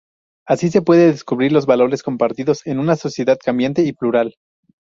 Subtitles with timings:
[0.47, 4.33] Así se puede descubrir los valores compartidos en una sociedad cambiante y plural.